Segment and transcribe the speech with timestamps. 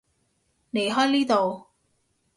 [0.73, 1.67] 離開呢度